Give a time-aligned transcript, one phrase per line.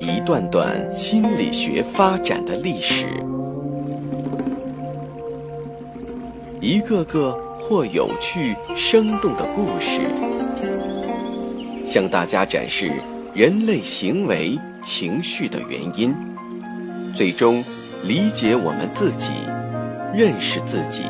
[0.00, 3.06] 一段段心理学发展的历史，
[6.60, 10.02] 一个个或有趣、生动的故事，
[11.84, 12.92] 向大家展示
[13.34, 16.14] 人类行为、情绪的原因，
[17.12, 17.64] 最终
[18.04, 19.32] 理解我们自己，
[20.14, 21.02] 认识自己。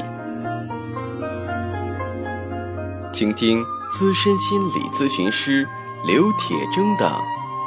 [3.13, 5.69] 请听资深心理咨询师
[6.07, 7.07] 刘铁铮的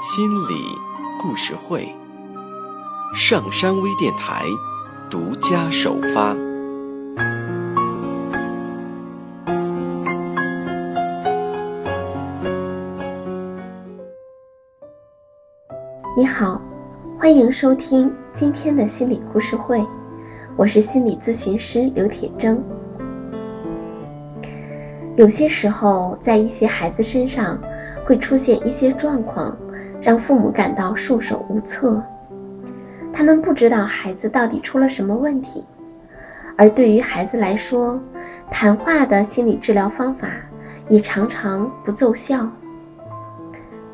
[0.02, 0.91] 心理。
[1.22, 1.88] 故事会，
[3.14, 4.44] 上山微电台
[5.08, 6.36] 独家首发。
[16.18, 16.60] 你好，
[17.20, 19.86] 欢迎收听今天的心理故事会，
[20.58, 22.58] 我是心理咨询师刘铁铮。
[25.16, 27.62] 有些时候，在一些孩子身上
[28.08, 29.56] 会出现一些状况。
[30.02, 32.02] 让父母感到束手无策，
[33.14, 35.64] 他们不知道孩子到底出了什么问题，
[36.58, 38.00] 而对于孩子来说，
[38.50, 40.28] 谈话的心理治疗方法
[40.90, 42.50] 也常常不奏效。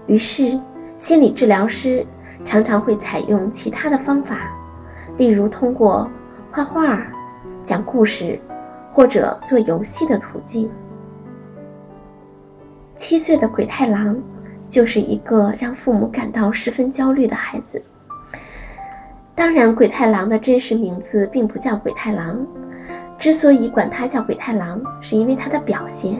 [0.06, 0.58] 于是，
[0.98, 2.06] 心理治疗师
[2.46, 4.50] 常常会采用其他的方法，
[5.18, 6.09] 例如通过
[6.50, 7.06] 画画、
[7.66, 8.40] 讲故事
[8.94, 10.70] 或者做游戏的途径。
[12.96, 14.16] 七岁的鬼太郎。
[14.70, 17.82] 就是一个让父母感到十分焦虑的孩子。
[19.36, 22.46] 当然，鬼太郎的真实名字并不叫鬼太郎，
[23.20, 26.20] 之所以管他叫鬼太郎，是因为他的表现。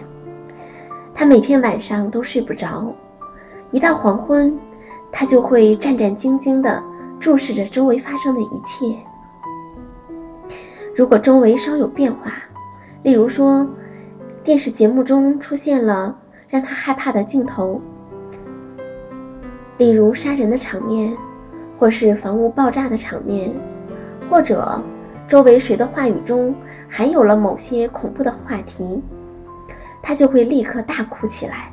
[1.16, 2.94] 他每天晚上都睡不着，
[3.72, 4.56] 一到黄昏，
[5.12, 6.84] 他就会战战兢兢地
[7.20, 8.96] 注视着周围发生的一切。
[10.96, 12.34] 如果周围稍有变化，
[13.02, 13.68] 例如说
[14.44, 16.16] 电视节目中出现了
[16.48, 17.82] 让他害怕的镜头，
[19.78, 21.16] 例如杀人的场面，
[21.78, 23.54] 或是房屋爆炸的场面，
[24.30, 24.84] 或者
[25.28, 26.56] 周围谁的话语中
[26.90, 29.04] 含有了某些恐怖的话题，
[30.02, 31.72] 他就会立刻大哭起来，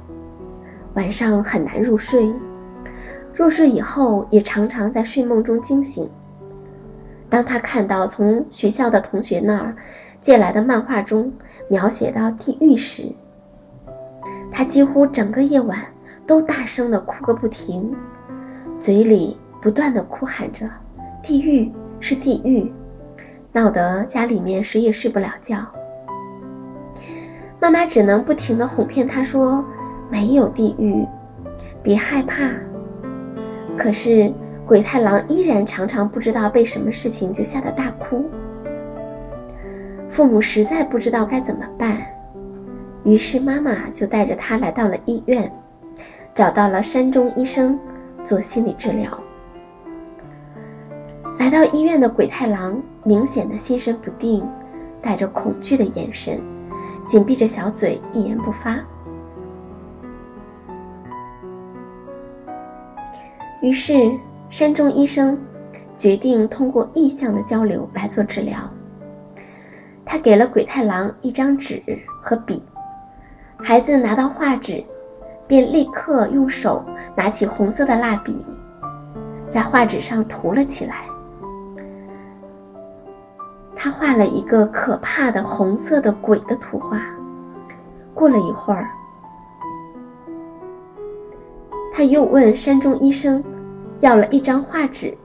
[0.95, 2.31] 晚上很难入睡，
[3.33, 6.07] 入睡以后也常常在睡梦中惊醒。
[7.31, 9.75] 当他看到从学校的同学那儿
[10.21, 11.33] 借来的漫画中
[11.69, 13.11] 描写到地狱时，
[14.53, 15.79] 他几乎整个夜晚。
[16.27, 17.95] 都大声的哭个不停，
[18.81, 20.69] 嘴里不断的哭喊着
[21.23, 21.71] “地狱
[22.01, 22.73] 是地狱”，
[23.53, 25.59] 闹得家里面谁也睡不了觉。
[27.61, 29.65] 妈妈只能不停的哄骗他说
[30.11, 31.07] ：“没有地狱，
[31.83, 32.51] 别害怕。”
[33.77, 34.33] 可是
[34.67, 38.25] 鬼太郎依然常常不知道被什么事情就吓得大哭。
[40.09, 42.03] 父母实在不知道该怎么办，
[43.03, 45.51] 于是妈妈就带着他来到了医院。
[46.35, 47.79] 找到了山中医生
[48.25, 49.17] 做心理治疗。
[51.39, 54.45] 来到医院的鬼太郎明显的心神不定，
[55.01, 56.41] 带着恐惧的眼神，
[57.07, 58.79] 紧闭着小嘴，一言不发。
[63.63, 64.11] 于是
[64.51, 65.39] 山中医生
[65.97, 68.59] 决定通过意象的交流来做治疗。
[70.05, 71.83] 他给了鬼太郎一张纸
[72.23, 72.63] 和笔，
[73.57, 74.85] 孩子拿到画纸。
[75.47, 76.85] 便立刻用手
[77.15, 78.45] 拿起红色的蜡笔，
[79.49, 81.05] 在画纸上涂了起来。
[83.77, 87.01] 他画了一个可怕的红色的鬼的图画。
[88.15, 88.89] 过了一会儿，
[91.93, 93.43] 他又问山中医生
[94.01, 95.19] 要了一张画纸，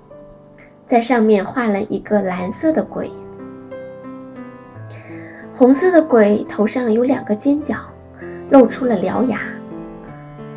[0.85, 3.09] 在上面画了一个蓝色的鬼。
[5.55, 7.75] 红色的鬼头上有两个尖角，
[8.49, 9.39] 露出了獠牙。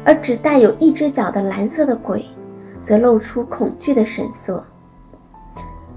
[0.04, 2.24] 而只带有一只脚的蓝色的鬼，
[2.82, 4.64] 则露出恐惧的神色。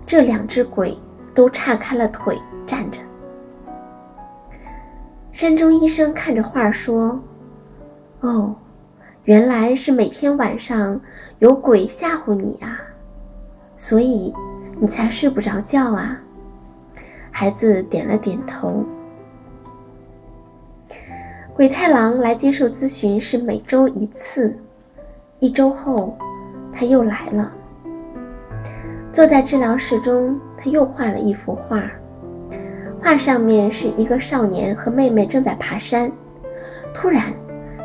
[0.06, 0.98] 这两只鬼
[1.34, 3.00] 都岔开了腿站着。
[5.32, 7.20] 山中医生看着画说
[8.22, 8.56] ：“哦，
[9.24, 11.02] 原来是每天晚上
[11.40, 12.80] 有鬼吓唬你啊，
[13.76, 14.34] 所以
[14.80, 16.22] 你才睡不着觉啊。”
[17.32, 18.86] 孩子点了点头。
[21.56, 24.54] 鬼太郎来接受咨询是每周一次，
[25.40, 26.14] 一周后，
[26.74, 27.50] 他又来了。
[29.14, 31.82] 坐在治疗室中，他又画了一幅画，
[33.02, 36.12] 画上面是一个少年和妹妹正在爬山，
[36.94, 37.24] 突然，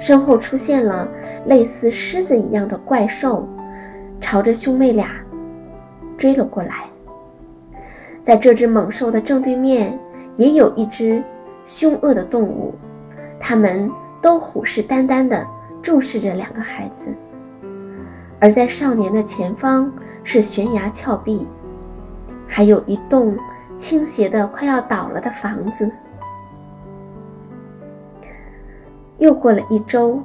[0.01, 1.07] 身后出现了
[1.47, 3.49] 类似狮子一样的怪兽，
[4.21, 5.13] 朝着兄妹俩
[6.17, 6.87] 追了过来。
[8.21, 9.97] 在这只猛兽的正对面，
[10.35, 11.23] 也有一只
[11.67, 12.75] 凶恶的动物。
[13.41, 13.91] 他们
[14.21, 15.45] 都虎视眈眈地
[15.83, 17.09] 注视着两个孩子，
[18.39, 19.91] 而在少年的前方
[20.23, 21.49] 是悬崖峭壁，
[22.47, 23.37] 还有一栋
[23.77, 25.91] 倾斜的快要倒了的房子。
[29.19, 30.23] 又过了一周，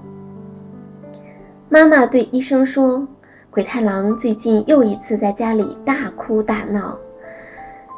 [1.69, 3.07] 妈妈对医生说
[3.50, 6.97] ：“鬼太郎最近又一次在家里大哭大闹，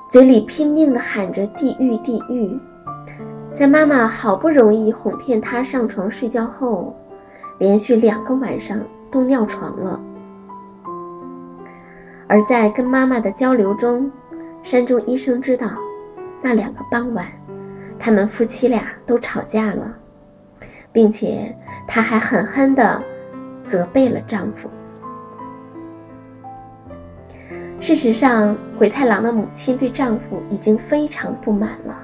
[0.10, 2.60] 嘴里拼命地喊着‘地狱，地狱’。”
[3.57, 6.95] 在妈妈好不容易哄骗他上床睡觉后，
[7.57, 10.00] 连续两个晚上都尿床了。
[12.27, 14.12] 而在跟妈妈的交流中，
[14.62, 15.71] 山中医生知道，
[16.39, 17.25] 那两个傍晚，
[17.98, 19.92] 他们夫妻俩都吵架了，
[20.92, 21.57] 并且
[21.88, 23.01] 他还狠狠地
[23.65, 24.69] 责备了丈夫。
[27.80, 31.98] 事实上，鬼太郎的母亲对丈夫已经非常不满了。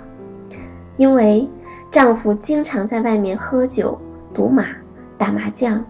[0.98, 1.48] 因为
[1.92, 4.00] 丈夫经常在外面喝酒、
[4.34, 4.68] 赌马、
[5.18, 5.84] 打麻将，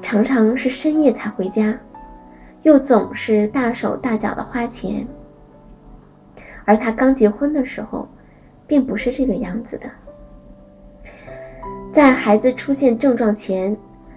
[0.00, 1.78] 常常是深夜才回家，
[2.62, 5.06] 又总是大手大脚的花钱。
[6.64, 8.08] 而他刚结婚的时候，
[8.66, 9.90] 并不是这个样子的。
[11.92, 13.76] 在孩子出现症状前，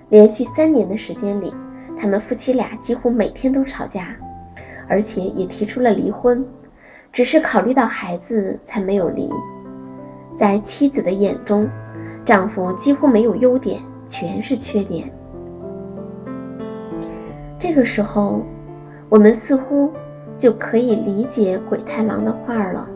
[0.10, 1.54] 连续三年的时间里，
[2.00, 4.16] 他们夫妻俩几乎每天都吵架，
[4.88, 6.46] 而且也提出了离婚，
[7.12, 9.30] 只是考虑到孩子才没有离。
[10.36, 11.70] 在妻子的眼中，
[12.26, 15.12] 丈夫几乎没有优点，全是缺点。
[17.58, 18.42] 这个时候，
[19.08, 19.92] 我们似乎
[20.38, 22.88] 就可以理解鬼太郎的话了。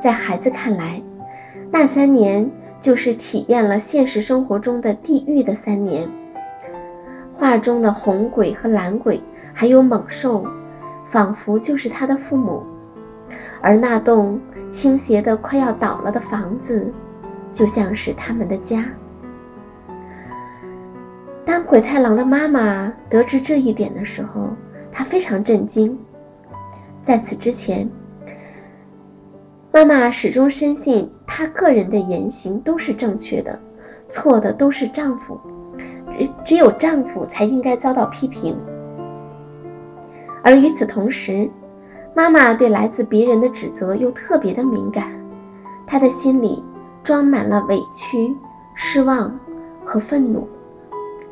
[0.00, 1.02] 在孩子看来，
[1.70, 2.50] 那三年
[2.80, 6.08] 就是体验了现实生活中的地狱的三年。
[7.34, 9.20] 画中的红鬼和蓝鬼，
[9.52, 10.46] 还有猛兽，
[11.04, 12.62] 仿佛就是他的父母，
[13.60, 14.40] 而那栋。
[14.72, 16.90] 倾斜的快要倒了的房子，
[17.52, 18.86] 就像是他们的家。
[21.44, 24.48] 当鬼太郎的妈妈得知这一点的时候，
[24.90, 25.96] 她非常震惊。
[27.02, 27.88] 在此之前，
[29.70, 33.58] 妈妈始终深信她个人的言行都是正确的，
[34.08, 35.38] 错的都是丈夫，
[36.18, 38.56] 只只有丈夫才应该遭到批评。
[40.42, 41.50] 而与此同时，
[42.14, 45.10] 妈妈对来自别人的指责又特别的敏感，
[45.86, 46.62] 她的心里
[47.02, 48.36] 装满了委屈、
[48.74, 49.38] 失望
[49.84, 50.46] 和愤怒。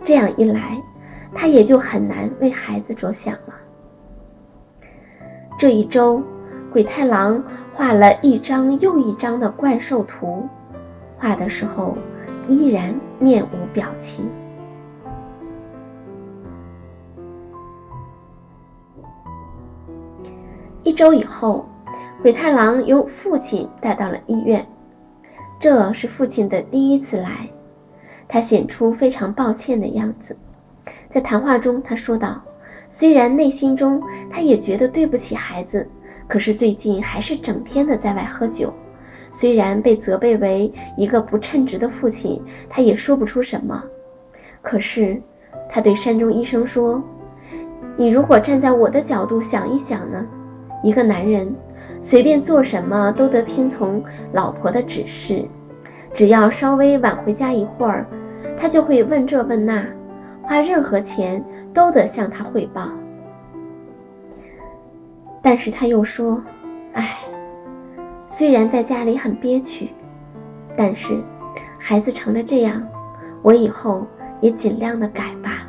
[0.02, 0.82] 这样一来，
[1.34, 3.54] 她也就很难为孩子着想了。
[5.58, 6.22] 这一周，
[6.72, 7.44] 鬼太郎
[7.74, 10.48] 画了一张又一张的怪兽图，
[11.18, 11.98] 画的时候
[12.48, 14.24] 依然面无表情。
[20.90, 21.64] 一周以后，
[22.20, 24.66] 鬼太郎由父亲带到了医院。
[25.60, 27.48] 这是父亲的第一次来，
[28.26, 30.36] 他显出非常抱歉的样子。
[31.08, 32.42] 在谈话中，他说道
[32.90, 35.88] ：“虽然内心中他也觉得对不起孩子，
[36.26, 38.74] 可是最近还是整天的在外喝酒。
[39.30, 43.80] 虽然被责备为一个不称职的父亲，他也说不出什么。
[44.60, 45.22] 可是，
[45.68, 47.00] 他对山中医生说
[47.96, 50.26] ：‘你如果站在我的角度想一想呢？’”
[50.82, 51.54] 一个男人
[52.00, 55.44] 随便做什么都得听从老婆的指示，
[56.12, 58.06] 只要稍微晚回家一会儿，
[58.56, 59.84] 他就会问这问那，
[60.42, 61.44] 花任何钱
[61.74, 62.88] 都得向他汇报。
[65.42, 66.42] 但是他又说
[66.94, 67.18] ：“哎，
[68.26, 69.90] 虽然在家里很憋屈，
[70.76, 71.18] 但是
[71.78, 72.82] 孩子成了这样，
[73.42, 74.06] 我以后
[74.40, 75.66] 也尽量的改吧。”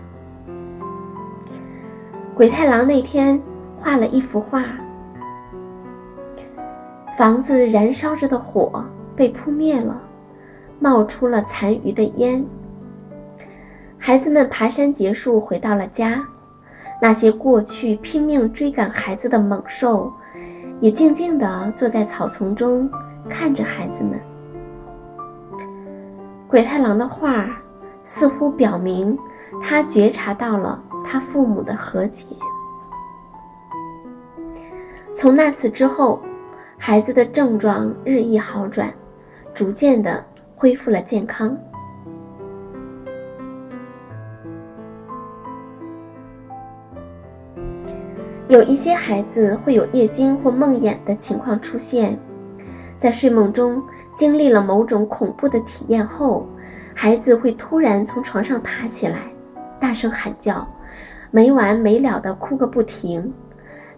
[2.35, 3.41] 鬼太郎那天
[3.79, 4.63] 画了一幅画。
[7.21, 8.83] 房子燃烧着的火
[9.15, 10.01] 被扑灭了，
[10.79, 12.43] 冒出了残余的烟。
[13.99, 16.25] 孩子们爬山结束，回到了家。
[16.99, 20.11] 那些过去拼命追赶孩子的猛兽，
[20.79, 22.89] 也静静地坐在草丛中，
[23.29, 24.19] 看着孩子们。
[26.47, 27.47] 鬼太郎的画
[28.03, 29.15] 似乎表明，
[29.61, 32.25] 他觉察到了他父母的和解。
[35.13, 36.19] 从那次之后。
[36.83, 38.91] 孩子的症状日益好转，
[39.53, 41.55] 逐渐的恢复了健康。
[48.47, 52.17] 有一些孩子会有夜惊或梦魇的情况出现，
[52.97, 53.79] 在睡梦中
[54.15, 56.47] 经历了某种恐怖的体验后，
[56.95, 59.31] 孩子会突然从床上爬起来，
[59.79, 60.67] 大声喊叫，
[61.29, 63.31] 没完没了的哭个不停，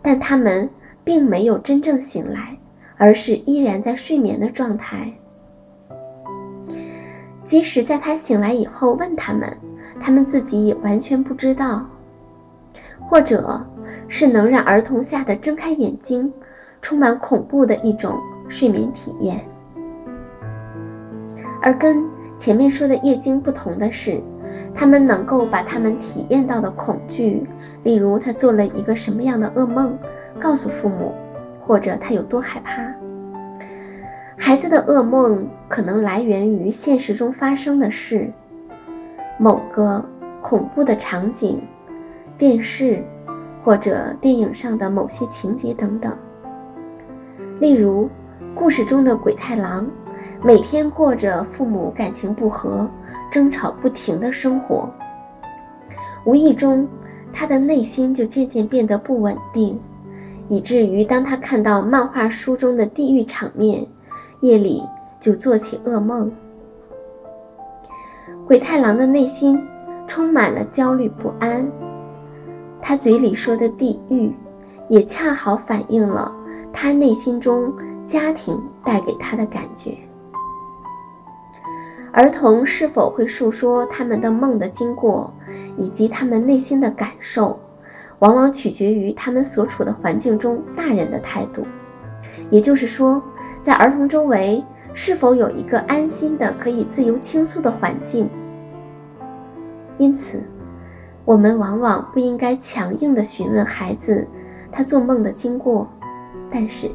[0.01, 0.69] 但他们
[1.05, 2.57] 并没有真正醒来。
[2.97, 5.13] 而是依然在睡眠的状态，
[7.43, 9.57] 即使在他醒来以后问他们，
[9.99, 11.85] 他们自己也完全不知道。
[13.09, 13.63] 或者
[14.07, 16.31] 是能让儿童吓得睁开眼睛，
[16.81, 19.43] 充满恐怖的一种睡眠体验。
[21.61, 22.03] 而跟
[22.37, 24.21] 前面说的夜惊不同的是，
[24.73, 27.45] 他们能够把他们体验到的恐惧，
[27.83, 29.95] 例如他做了一个什么样的噩梦，
[30.39, 31.13] 告诉父母，
[31.65, 32.93] 或者他有多害怕。
[34.37, 38.31] 孩子的噩梦可能来源于现实中发生的事，
[39.37, 40.03] 某个
[40.41, 41.61] 恐怖的场景、
[42.37, 43.03] 电视
[43.63, 46.17] 或者电影上的某些情节等等。
[47.59, 48.09] 例如，
[48.53, 49.87] 故事中的鬼太郎。
[50.41, 52.87] 每天过着父母感情不和、
[53.29, 54.89] 争吵不停的生活，
[56.23, 56.87] 无意中，
[57.33, 59.77] 他的内心就渐渐变得不稳定，
[60.49, 63.87] 以至于当他看到漫画书中的地狱场面，
[64.41, 64.83] 夜里
[65.19, 66.31] 就做起噩梦。
[68.45, 69.61] 鬼太郎的内心
[70.05, 71.65] 充满了焦虑不安，
[72.81, 74.33] 他嘴里说的地狱，
[74.89, 76.33] 也恰好反映了
[76.73, 77.73] 他内心中
[78.05, 79.97] 家庭带给他的感觉。
[82.11, 85.33] 儿童是否会述说他们的梦的经过，
[85.77, 87.57] 以及他们内心的感受，
[88.19, 91.63] 往往取决于他们所处的环境中大人的态度。
[92.49, 93.21] 也就是说，
[93.61, 98.29] 在儿童周围是否有一个安心的、可以自由倾诉的环境。
[99.97, 100.43] 因此，
[101.25, 104.27] 我们往往不应该强硬地询问孩子
[104.71, 105.87] 他做梦的经过。
[106.49, 106.91] 但是，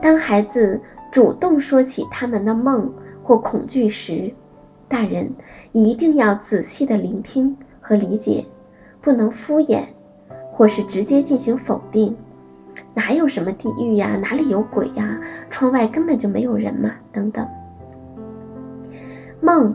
[0.00, 2.92] 当孩子主动说起他们的梦
[3.22, 4.32] 或恐惧时，
[4.88, 5.32] 大人
[5.72, 8.44] 一定要仔细的聆听和理解，
[9.00, 9.84] 不能敷衍，
[10.52, 12.14] 或是直接进行否定。
[12.94, 14.16] 哪有什么地狱呀？
[14.22, 15.18] 哪里有鬼呀？
[15.50, 16.92] 窗外根本就没有人嘛！
[17.10, 17.48] 等等。
[19.40, 19.74] 梦，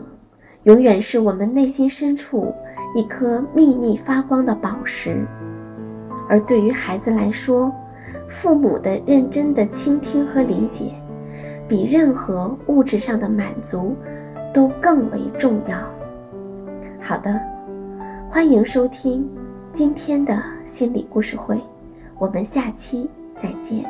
[0.62, 2.54] 永远是我们内心深处
[2.94, 5.26] 一颗秘密发光的宝石。
[6.28, 7.70] 而对于孩子来说，
[8.28, 10.94] 父母的认真的倾听和理解，
[11.68, 13.94] 比任何物质上的满足。
[14.54, 15.78] 都更为重要。
[17.02, 17.38] 好的，
[18.30, 19.28] 欢迎收听
[19.78, 21.56] 今天的心理故事会，
[22.18, 23.08] 我们下期
[23.40, 23.88] 再见。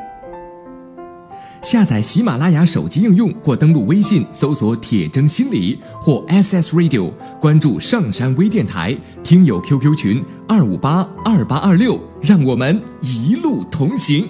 [1.63, 14.27] 下载喜马拉雅手机应用或登录微信搜索“铁铮心理”或 SS Radio，关注上山微电台听友 QQ 群二五八二八二六，让我们一路同行。